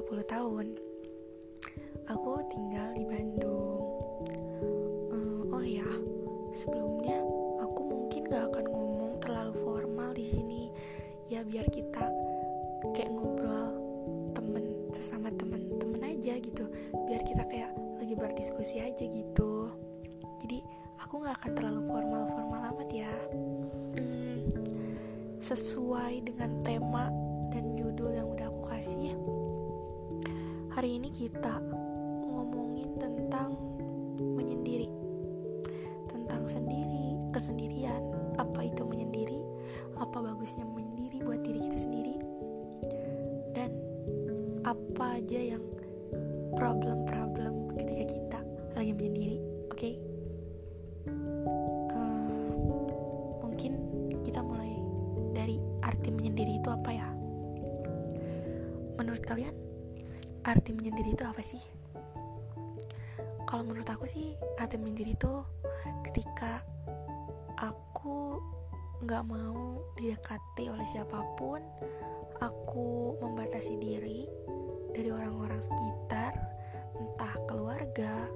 20 0.00 0.24
tahun. 0.32 0.66
Aku 2.08 2.40
tinggal 2.48 2.88
di 2.96 3.04
Bandung. 3.04 3.84
Hmm, 5.12 5.52
Oh 5.52 5.60
ya, 5.60 5.84
sebelumnya 6.56 7.20
aku 7.60 7.84
mungkin 7.84 8.24
gak 8.32 8.48
akan 8.48 8.64
ngomong 8.64 9.20
terlalu 9.20 9.52
formal 9.60 10.16
di 10.16 10.24
sini. 10.24 10.72
Ya 11.28 11.44
biar 11.44 11.68
kita 11.68 12.08
kayak 12.96 13.12
ngobrol 13.12 13.76
temen 14.32 14.88
sesama 14.88 15.28
temen-temen 15.36 16.00
aja 16.00 16.32
gitu. 16.40 16.64
Biar 17.04 17.20
kita 17.20 17.44
kayak 17.44 17.76
lagi 18.00 18.16
berdiskusi 18.16 18.80
aja 18.80 19.04
gitu. 19.04 19.68
Jadi 20.40 20.64
aku 20.96 21.28
gak 21.28 21.44
akan 21.44 21.52
terlalu 21.60 21.80
formal-formal 21.84 22.60
amat 22.72 22.88
ya. 22.88 23.12
Hmm, 24.00 24.48
sesuai 25.44 26.24
dengan 26.24 26.64
tema 26.64 27.12
dan 27.52 27.76
judul 27.76 28.16
yang 28.16 28.32
udah 28.32 28.48
aku 28.48 28.64
kasih 28.64 29.12
hari 30.70 31.02
ini 31.02 31.10
kita 31.10 31.58
ngomongin 32.30 32.94
tentang 32.94 33.58
menyendiri. 34.18 34.86
Tentang 36.06 36.46
sendiri 36.46 37.18
kesendirian. 37.34 37.98
Apa 38.38 38.66
itu 38.66 38.86
menyendiri? 38.86 39.42
Apa 39.98 40.22
bagusnya 40.22 40.62
menyendiri 40.62 41.26
buat 41.26 41.42
diri 41.42 41.60
kita 41.66 41.78
sendiri? 41.78 42.14
Dan 43.50 43.70
apa 44.62 45.18
aja 45.18 45.58
yang 45.58 45.64
problem-problem 46.54 47.74
ketika 47.74 48.04
kita 48.06 48.38
lagi 48.78 48.92
menyendiri 48.94 49.38
oke? 49.74 49.90
Eh, 51.90 52.52
mungkin 53.42 53.72
kita 54.22 54.38
mulai 54.38 54.70
dari 55.34 55.58
arti 55.82 56.14
menyendiri 56.14 56.62
itu 56.62 56.68
apa 56.70 56.90
ya? 56.94 57.08
Menurut 59.00 59.24
kalian, 59.26 59.69
arti 60.44 60.72
menyendiri 60.72 61.12
itu 61.12 61.24
apa 61.24 61.42
sih? 61.44 61.60
Kalau 63.44 63.66
menurut 63.66 63.88
aku 63.88 64.06
sih, 64.06 64.32
arti 64.56 64.78
menyendiri 64.78 65.12
itu 65.18 65.32
ketika 66.06 66.62
aku 67.60 68.40
nggak 69.04 69.24
mau 69.26 69.84
didekati 69.98 70.70
oleh 70.70 70.86
siapa 70.88 71.20
pun, 71.36 71.60
aku 72.40 73.18
membatasi 73.20 73.76
diri 73.76 74.24
dari 74.96 75.10
orang-orang 75.12 75.60
sekitar, 75.60 76.32
entah 76.96 77.34
keluarga, 77.44 78.28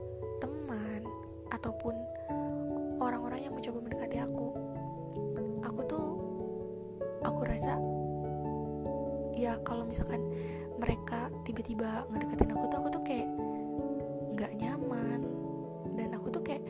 teman, 0.43 1.05
ataupun 1.53 1.95
orang-orang 3.01 3.49
yang 3.49 3.55
mencoba 3.57 3.79
mendekati 3.81 4.19
aku. 4.21 4.49
Aku 5.65 5.81
tuh 5.89 6.09
aku 7.25 7.41
rasa 7.49 7.81
ya 9.35 9.59
kalau 9.67 9.83
misalkan 9.89 10.23
mereka 10.79 11.31
tiba-tiba 11.47 12.07
ngedeketin 12.11 12.51
aku 12.55 12.65
tuh 12.67 12.79
aku 12.83 12.89
tuh 12.99 13.03
kayak 13.07 13.29
nggak 14.35 14.53
nyaman. 14.59 15.21
Dan 15.95 16.09
aku 16.19 16.27
tuh 16.35 16.43
kayak 16.43 16.65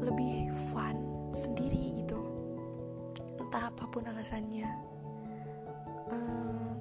lebih 0.00 0.48
fun 0.72 0.96
sendiri 1.36 1.92
gitu. 2.00 2.20
Entah 3.36 3.68
apa 3.68 3.84
pun 3.92 4.08
alasannya. 4.08 4.68
Ehm, 6.08 6.72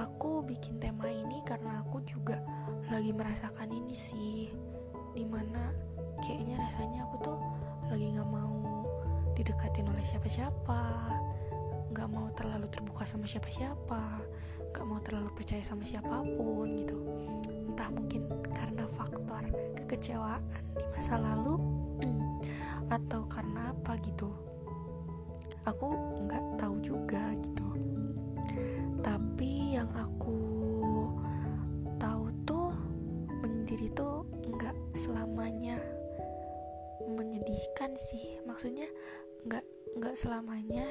aku 0.00 0.40
bikin 0.48 0.80
tema 0.80 1.10
ini 1.12 1.44
karena 1.44 1.84
aku 1.84 2.00
juga 2.08 2.40
lagi 2.88 3.12
merasakan 3.12 3.68
ini 3.68 3.92
sih. 3.92 4.48
Di 5.12 5.24
mana 5.28 5.70
kayaknya 6.24 6.58
rasanya 6.64 7.04
aku 7.04 7.16
tuh 7.20 7.38
lagi 7.92 8.16
nggak 8.16 8.30
mau 8.32 8.88
didekatin 9.36 9.92
oleh 9.92 10.02
siapa-siapa. 10.02 10.82
Nggak 11.92 12.08
mau 12.10 12.26
terlalu 12.32 12.66
terbuka 12.72 13.04
sama 13.04 13.28
siapa-siapa 13.28 14.33
nggak 14.74 14.90
mau 14.90 14.98
terlalu 15.06 15.30
percaya 15.38 15.62
sama 15.62 15.86
siapa 15.86 16.26
pun 16.34 16.66
gitu. 16.82 16.98
Entah 17.70 17.94
mungkin 17.94 18.26
karena 18.50 18.90
faktor 18.90 19.46
kekecewaan 19.78 20.42
di 20.74 20.82
masa 20.90 21.14
lalu 21.14 21.62
atau 22.98 23.22
karena 23.30 23.70
apa 23.70 23.94
gitu. 24.02 24.34
Aku 25.62 25.94
nggak 26.26 26.58
tahu 26.58 26.74
juga 26.82 27.38
gitu. 27.38 27.68
Tapi 28.98 29.78
yang 29.78 29.86
aku 29.94 30.42
tahu 32.02 32.34
tuh 32.42 32.74
menyendiri 33.46 33.94
tuh 33.94 34.26
nggak 34.42 34.74
selamanya 34.98 35.78
menyedihkan 37.06 37.94
sih. 37.94 38.42
Maksudnya 38.42 38.90
nggak 39.46 39.62
nggak 40.02 40.18
selamanya 40.18 40.90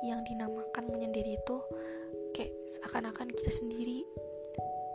yang 0.00 0.24
dinamakan 0.24 0.88
menyendiri 0.88 1.36
itu 1.36 1.60
kayak 2.38 2.54
seakan-akan 2.70 3.34
kita 3.34 3.50
sendiri 3.50 4.06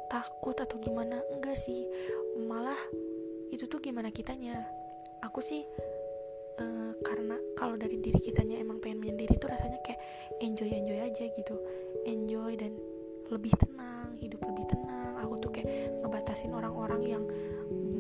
takut 0.08 0.56
atau 0.56 0.80
gimana. 0.80 1.20
Enggak 1.36 1.60
sih 1.60 1.84
malah 2.48 2.80
itu 3.52 3.68
tuh 3.68 3.84
gimana 3.84 4.08
kitanya. 4.16 4.64
Aku 5.28 5.44
sih 5.44 5.68
eh, 6.64 6.92
karena 7.04 7.36
kalau 7.60 7.76
dari 7.76 8.00
diri 8.00 8.24
kitanya 8.24 8.64
emang 8.64 8.80
pengen 8.80 9.04
menyendiri 9.04 9.36
tuh 9.36 9.52
rasanya 9.52 9.84
kayak 9.84 10.00
enjoy 10.40 10.72
enjoy 10.72 11.04
aja 11.04 11.28
gitu. 11.36 11.60
Enjoy 12.08 12.56
dan 12.56 12.80
lebih 13.28 13.52
tenang 13.60 14.16
hidup 14.24 14.40
lebih 14.48 14.64
tenang. 14.72 15.20
Aku 15.20 15.44
tuh 15.44 15.52
kayak 15.52 16.00
ngebatasin 16.00 16.56
orang-orang 16.56 17.04
yang 17.04 17.24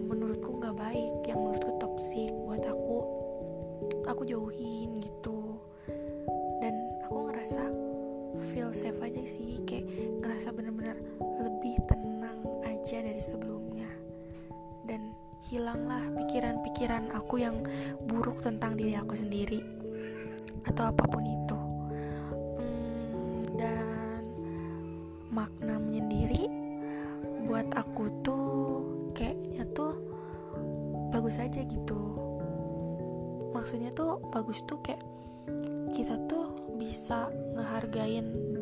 menurutku 0.07 0.55
nggak 0.55 0.75
baik 0.79 1.27
yang 1.27 1.43
menurutku 1.43 1.75
toksik 1.83 2.31
buat 2.47 2.63
aku. 2.63 2.99
Aku 4.07 4.23
jauhin 4.23 4.72
safe 8.83 8.99
aja 8.99 9.23
sih 9.23 9.63
kayak 9.63 9.87
ngerasa 10.19 10.51
bener-bener 10.51 10.99
lebih 11.39 11.79
tenang 11.87 12.43
aja 12.67 12.99
dari 12.99 13.23
sebelumnya. 13.23 13.87
Dan 14.83 15.15
hilanglah 15.47 16.03
pikiran-pikiran 16.19 17.15
aku 17.15 17.39
yang 17.39 17.63
buruk 18.03 18.43
tentang 18.43 18.75
diri 18.75 18.99
aku 18.99 19.15
sendiri 19.15 19.63
atau 20.67 20.91
apa 20.91 21.07
pun 21.07 21.23
itu. 21.23 21.59
Hmm, 22.59 23.55
dan 23.55 24.23
makna 25.31 25.79
menyendiri 25.79 26.51
buat 27.47 27.71
aku 27.79 28.11
tuh 28.19 28.51
kayaknya 29.15 29.63
tuh 29.71 29.95
bagus 31.07 31.39
aja 31.39 31.63
gitu. 31.63 32.19
Maksudnya 33.55 33.95
tuh 33.95 34.19
bagus 34.27 34.59
tuh 34.67 34.83
kayak 34.83 34.99
kita 35.95 36.19
tuh 36.27 36.51
bisa 36.75 37.31
ngehargain 37.55 38.52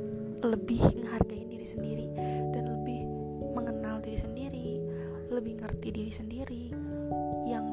lebih 0.41 0.81
ngehargain 0.81 1.47
diri 1.49 1.67
sendiri 1.67 2.07
dan 2.51 2.65
lebih 2.65 3.05
mengenal 3.53 4.01
diri 4.01 4.17
sendiri 4.17 4.69
lebih 5.31 5.63
ngerti 5.63 5.89
diri 5.95 6.11
sendiri 6.11 6.63
yang 7.47 7.63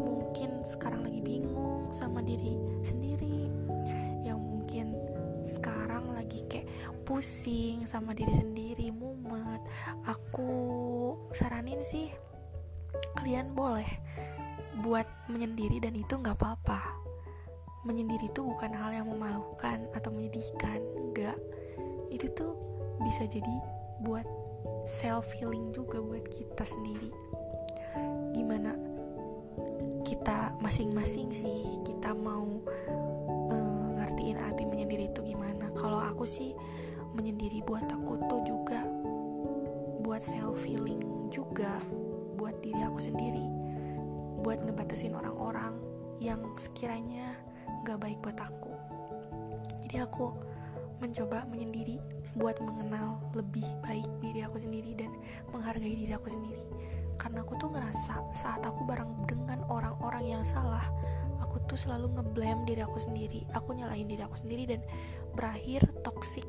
mungkin 0.00 0.64
sekarang 0.64 1.04
lagi 1.04 1.20
bingung 1.20 1.92
sama 1.92 2.24
diri 2.24 2.56
sendiri 2.80 3.52
yang 4.24 4.40
mungkin 4.40 4.96
sekarang 5.44 6.10
lagi 6.16 6.42
kayak 6.48 6.66
pusing 7.06 7.86
sama 7.86 8.16
diri 8.16 8.34
sendiri 8.34 8.90
mumet. 8.90 9.62
Aku 10.08 10.50
saranin 11.36 11.78
sih 11.84 12.10
kalian 13.20 13.52
boleh 13.52 13.86
buat 14.82 15.06
menyendiri 15.30 15.78
dan 15.78 15.94
itu 15.94 16.16
nggak 16.16 16.34
apa-apa. 16.34 16.80
Menyendiri 17.86 18.26
itu 18.26 18.42
bukan 18.42 18.74
hal 18.74 18.90
yang 18.90 19.06
memalukan 19.06 19.86
atau 19.94 20.10
menyedihkan 20.10 20.82
enggak 20.98 21.38
itu 22.16 22.32
tuh 22.32 22.56
bisa 23.04 23.28
jadi 23.28 23.56
buat 24.00 24.24
self 24.88 25.28
healing 25.36 25.76
juga 25.76 26.00
buat 26.00 26.24
kita 26.32 26.64
sendiri. 26.64 27.12
Gimana 28.32 28.72
kita 30.00 30.56
masing-masing 30.64 31.28
sih 31.28 31.60
kita 31.84 32.16
mau 32.16 32.48
eh, 33.52 33.88
ngertiin 34.00 34.40
arti 34.40 34.64
menyendiri 34.64 35.12
itu 35.12 35.20
gimana. 35.20 35.68
Kalau 35.76 36.00
aku 36.00 36.24
sih 36.24 36.56
menyendiri 37.12 37.60
buat 37.68 37.84
aku 37.84 38.16
tuh 38.24 38.40
juga 38.48 38.80
buat 40.00 40.24
self 40.24 40.64
healing 40.64 41.28
juga 41.28 41.76
buat 42.40 42.56
diri 42.64 42.80
aku 42.80 43.00
sendiri 43.02 43.44
buat 44.40 44.62
ngebatasin 44.62 45.12
orang-orang 45.12 45.74
yang 46.22 46.38
sekiranya 46.54 47.34
gak 47.82 47.98
baik 47.98 48.22
buat 48.22 48.38
aku. 48.38 48.72
Jadi 49.84 49.96
aku 49.98 50.45
mencoba 51.00 51.44
menyendiri 51.48 52.00
buat 52.36 52.60
mengenal 52.60 53.20
lebih 53.32 53.64
baik 53.80 54.08
diri 54.20 54.44
aku 54.44 54.60
sendiri 54.60 54.92
dan 54.96 55.12
menghargai 55.52 55.96
diri 55.96 56.12
aku 56.12 56.28
sendiri. 56.28 56.64
Karena 57.16 57.40
aku 57.40 57.56
tuh 57.56 57.72
ngerasa 57.72 58.36
saat 58.36 58.60
aku 58.60 58.84
bareng 58.84 59.24
dengan 59.24 59.64
orang-orang 59.72 60.36
yang 60.36 60.44
salah 60.44 60.84
aku 61.56 61.72
tuh 61.72 61.78
selalu 61.80 62.12
ngeblame 62.12 62.68
diri 62.68 62.84
aku 62.84 63.00
sendiri. 63.00 63.40
Aku 63.56 63.72
nyalahin 63.72 64.04
diri 64.04 64.20
aku 64.20 64.36
sendiri 64.36 64.68
dan 64.68 64.80
berakhir 65.32 65.88
toxic. 66.04 66.44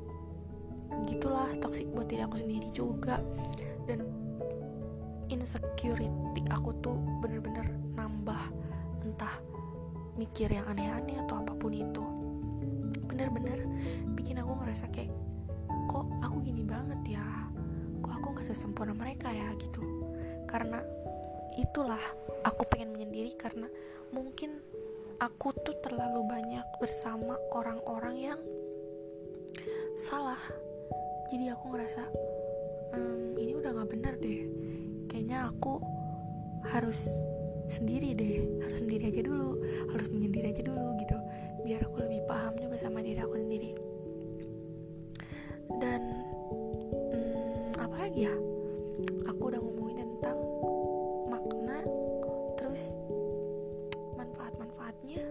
Gitulah 1.08 1.56
toxic 1.64 1.88
buat 1.96 2.12
diri 2.12 2.28
aku 2.28 2.36
sendiri 2.44 2.68
juga. 2.76 3.24
Dan 3.88 4.04
insecurity 5.32 6.44
aku 6.52 6.76
tuh 6.84 7.00
bener-bener 7.24 7.72
nambah 7.96 8.52
entah 9.08 9.40
mikir 10.20 10.52
yang 10.52 10.68
aneh-aneh 10.68 11.24
atau 11.24 11.40
apa 11.40 11.56
pun 11.56 11.72
itu. 11.72 12.04
Bener-bener 13.08 13.64
bikin 14.38 14.54
aku 14.54 14.62
ngerasa 14.62 14.86
kayak 14.94 15.14
kok 15.90 16.06
aku 16.22 16.38
gini 16.46 16.62
banget 16.62 17.18
ya? 17.18 17.26
Kok 18.06 18.14
aku 18.22 18.28
nggak 18.38 18.46
sesempurna 18.46 18.94
mereka 18.94 19.34
ya? 19.34 19.50
Gitu. 19.58 19.82
Karena 20.46 20.78
itulah 21.58 21.98
aku 22.46 22.70
pengen 22.70 22.94
menyendiri 22.94 23.34
karena 23.34 23.66
mungkin 24.14 24.62
aku 25.18 25.58
tuh 25.58 25.74
terlalu 25.82 26.22
banyak 26.30 26.62
bersama 26.78 27.34
orang-orang 27.50 28.16
yang 28.30 28.40
salah. 29.98 30.38
Jadi 31.34 31.50
aku 31.50 31.74
ngerasa 31.74 32.06
ehm, 32.94 33.42
ini 33.42 33.58
udah 33.58 33.74
nggak 33.74 33.90
bener 33.90 34.14
deh. 34.22 34.46
Kayaknya 35.10 35.50
aku 35.50 35.82
harus 36.78 37.10
sendiri 37.74 38.14
deh. 38.14 38.62
Harus 38.70 38.86
sendiri 38.86 39.10
aja 39.10 39.26
dulu. 39.26 39.66
Harus 39.98 40.14
menyendiri 40.14 40.54
aja 40.54 40.62
dulu 40.62 40.94
gitu. 41.02 41.18
Biar 41.66 41.82
aku 41.90 42.06
lebih 42.06 42.22
paham 42.30 42.54
juga 42.62 42.78
sama 42.78 43.02
diri 43.02 43.18
aku 43.18 43.34
sendiri 43.34 43.87
ya 48.18 48.34
aku 49.30 49.54
udah 49.54 49.62
ngomongin 49.62 50.02
tentang 50.02 50.42
makna 51.30 51.86
terus 52.58 52.98
manfaat-manfaatnya. 54.18 55.22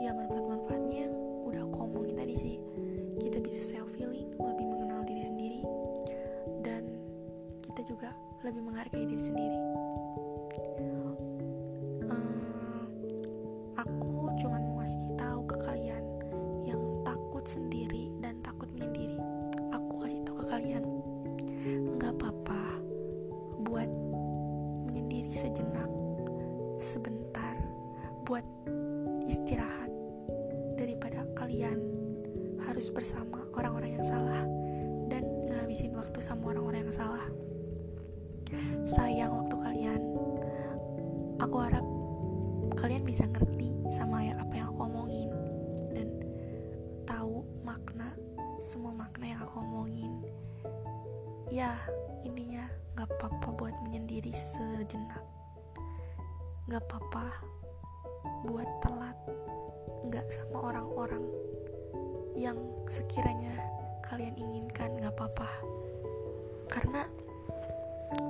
Ya 0.00 0.16
manfaat-manfaatnya 0.16 1.12
udah 1.44 1.68
aku 1.68 1.76
ngomongin 1.84 2.16
tadi 2.16 2.34
sih. 2.40 2.56
Kita 3.20 3.44
bisa 3.44 3.60
self 3.60 3.92
healing 4.00 4.32
lebih 4.40 4.66
mengenal 4.72 5.04
diri 5.04 5.20
sendiri 5.20 5.62
dan 6.64 6.88
kita 7.60 7.84
juga 7.84 8.16
lebih 8.40 8.64
menghargai 8.64 9.04
diri 9.04 9.20
sendiri 9.20 9.67
sejenak 25.38 25.86
sebentar 26.82 27.54
buat 28.26 28.42
istirahat 29.22 29.86
daripada 30.74 31.22
kalian 31.38 31.78
harus 32.66 32.90
bersama 32.90 33.46
orang-orang 33.54 33.94
yang 33.94 34.02
salah 34.02 34.42
dan 35.06 35.22
ngabisin 35.46 35.94
waktu 35.94 36.18
sama 36.18 36.50
orang-orang 36.50 36.90
yang 36.90 36.96
salah. 36.98 37.26
Sayang 38.90 39.30
waktu 39.30 39.54
kalian. 39.62 40.02
Aku 41.38 41.56
harap 41.62 41.86
kalian 42.74 43.06
bisa 43.06 43.22
ngerti 43.30 43.78
sama 43.94 44.26
ya 44.26 44.34
apa 44.42 44.58
yang 44.58 44.74
aku 44.74 44.90
omongin 44.90 45.30
dan 45.94 46.08
tahu 47.06 47.46
makna 47.62 48.10
semua 48.58 48.90
makna 48.90 49.38
yang 49.38 49.40
aku 49.46 49.62
omongin. 49.62 50.18
Ya 51.46 51.78
intinya 52.26 52.66
nggak 52.98 53.14
apa-apa 53.14 53.54
buat 53.54 53.76
menyendiri 53.86 54.34
sejenak. 54.34 55.22
Nggak 56.66 56.82
apa-apa 56.82 57.30
buat 58.42 58.66
telat. 58.82 59.14
Nggak 60.02 60.26
sama 60.34 60.74
orang-orang 60.74 61.22
yang 62.34 62.58
sekiranya 62.90 63.54
kalian 64.02 64.34
inginkan. 64.34 64.98
Nggak 64.98 65.14
apa-apa. 65.14 65.46
Karena 66.66 67.06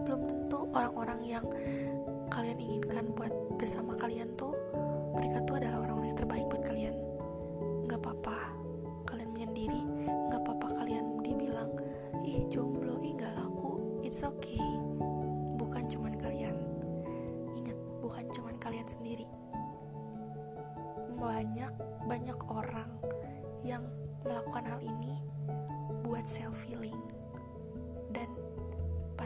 belum 0.04 0.28
tentu 0.28 0.68
orang-orang 0.76 1.24
yang 1.24 1.48
kalian 2.28 2.60
inginkan 2.60 3.08
buat 3.16 3.32
bersama 3.56 3.96
kalian 3.96 4.36
tuh 4.36 4.52
mereka 5.16 5.40
tuh 5.48 5.56
adalah 5.56 5.80
orang-orang 5.80 6.12
yang 6.12 6.20
terbaik 6.20 6.44
buat 6.52 6.60
kalian. 6.68 6.92
Nggak 7.88 8.04
apa-apa 8.04 8.37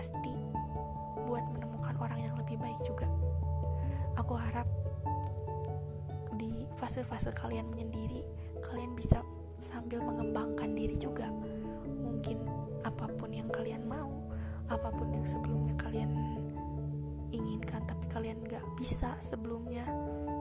pasti 0.02 0.34
buat 1.30 1.46
menemukan 1.54 1.94
orang 2.02 2.26
yang 2.26 2.34
lebih 2.34 2.58
baik 2.58 2.74
juga. 2.82 3.06
Aku 4.18 4.34
harap 4.34 4.66
di 6.34 6.66
fase-fase 6.74 7.30
kalian 7.30 7.70
menyendiri, 7.70 8.26
kalian 8.66 8.98
bisa 8.98 9.22
sambil 9.62 10.02
mengembangkan 10.02 10.74
diri 10.74 10.98
juga. 10.98 11.30
Mungkin 11.86 12.34
apa 12.82 13.06
pun 13.14 13.30
yang 13.30 13.46
kalian 13.54 13.86
mau, 13.86 14.26
apa 14.66 14.90
pun 14.90 15.06
yang 15.14 15.22
sebelumnya 15.22 15.78
kalian 15.78 16.10
inginkan 17.30 17.86
tapi 17.86 18.10
kalian 18.10 18.42
gak 18.42 18.66
bisa 18.74 19.14
sebelumnya. 19.22 19.86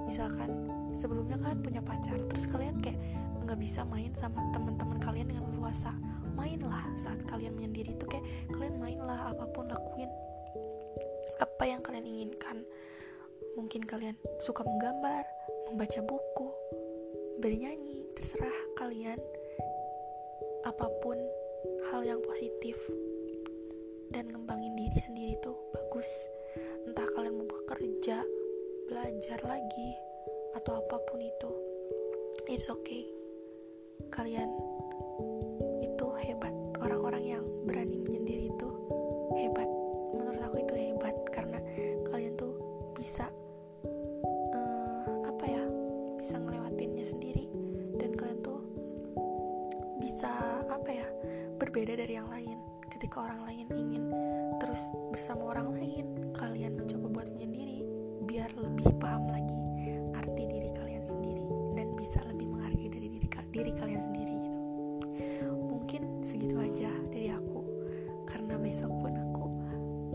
Misalkan 0.09 0.73
sebelumnya 0.89 1.37
kalian 1.37 1.61
punya 1.61 1.85
pacar, 1.85 2.17
terus 2.33 2.49
kalian 2.49 2.81
kayak 2.81 2.97
nggak 3.45 3.61
bisa 3.61 3.85
main 3.85 4.09
sama 4.17 4.41
teman-teman 4.57 4.97
kalian 4.97 5.29
dengan 5.29 5.45
leluasa 5.53 5.93
mainlah 6.33 6.87
saat 6.97 7.21
kalian 7.27 7.55
menyendiri 7.55 7.95
itu 7.95 8.05
kayak 8.07 8.25
kalian 8.55 8.75
mainlah 8.79 9.31
apa 9.31 9.45
pun 9.51 9.67
lakuin 9.67 10.11
apa 11.41 11.63
yang 11.65 11.81
kalian 11.81 12.05
inginkan. 12.05 12.65
Mungkin 13.57 13.83
kalian 13.83 14.15
suka 14.39 14.63
menggambar 14.63 15.25
membaca 15.67 15.99
buku 16.05 16.47
bernyanyi 17.41 18.07
terserah 18.13 18.57
kalian 18.77 19.17
apa 20.63 20.87
pun 21.01 21.17
hal 21.89 22.01
yang 22.05 22.21
positif. 22.21 22.77
Dan 24.11 24.27
ngembangin 24.27 24.75
diri 24.75 24.99
sendiri 24.99 25.39
tuh 25.39 25.55
bagus. 25.71 26.07
Entah 26.83 27.07
kalian 27.15 27.39
mau 27.39 27.47
bekerja 27.47 28.21
belajar 28.91 29.39
lagi 29.47 29.91
atau 30.51 30.83
apa 30.83 30.99
pun 31.07 31.19
itu 31.23 31.51
it's 32.51 32.67
okay. 32.67 33.07
Kalian 34.11 34.51
hebat. 36.23 36.53
Orang-orang 36.81 37.23
yang 37.37 37.43
berani 37.65 37.97
menyendiri 38.01 38.49
itu 38.49 38.69
hebat. 39.37 39.69
Menurut 40.15 40.41
aku 40.41 40.57
itu 40.61 40.73
hebat 40.77 41.15
karena 41.33 41.59
kalian 42.09 42.33
tuh 42.37 42.53
bisa 42.97 43.29
uh, 44.53 45.05
apa 45.25 45.45
ya 45.45 45.63
bisa 46.17 46.35
ngelewatinnya 46.37 47.05
sendiri 47.05 47.49
dan 47.97 48.13
kalian 48.13 48.39
tuh 48.45 48.61
bisa 50.01 50.29
apa 50.69 50.89
ya 50.89 51.07
berbeda 51.57 51.97
dari 51.97 52.13
yang 52.17 52.29
lain. 52.29 52.57
Ketika 52.91 53.25
orang 53.25 53.41
lain 53.49 53.65
ingin 53.73 54.03
terus 54.61 54.81
bersama 55.09 55.49
orang 55.57 55.73
lain 55.73 56.05
kalian 56.37 56.77
mencoba 56.77 57.07
buat 57.21 57.27
menyendiri 57.33 57.81
biar 58.29 58.53
lebih 58.53 58.93
paham 59.01 59.25
lagi 59.25 59.70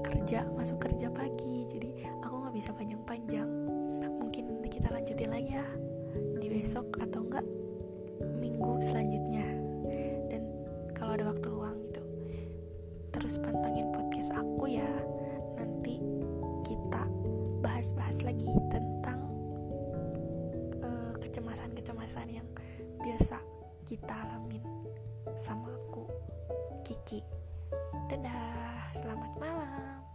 kerja 0.07 0.47
masuk 0.55 0.79
kerja 0.79 1.11
pagi. 1.11 1.67
Jadi 1.67 2.07
aku 2.23 2.47
nggak 2.47 2.55
bisa 2.55 2.71
panjang-panjang. 2.71 3.51
Mungkin 4.23 4.43
nanti 4.47 4.69
kita 4.79 4.95
lanjutin 4.95 5.31
lagi 5.35 5.59
ya 5.59 5.67
di 6.39 6.47
besok 6.47 6.95
atau 7.03 7.27
enggak 7.27 7.43
minggu 8.39 8.79
selanjutnya. 8.79 9.47
Dan 10.31 10.43
kalau 10.95 11.19
ada 11.19 11.27
waktu 11.27 11.47
luang 11.51 11.75
gitu 11.91 12.03
terus 13.11 13.43
pantengin 13.43 13.91
podcast 13.91 14.31
aku 14.31 14.71
ya. 14.71 14.87
Nanti 15.59 15.99
kita 16.63 17.03
bahas-bahas 17.59 18.23
lagi 18.23 18.47
tentang 18.71 19.21
uh, 20.87 21.13
kecemasan-kecemasan 21.19 22.31
yang 22.31 22.47
biasa 23.03 23.43
kita 23.87 24.15
alamin 24.15 24.63
sama 25.39 25.71
aku 25.71 26.07
Kiki 26.87 27.46
dadah 28.07 28.95
selamat 28.95 29.33
malam 29.35 30.06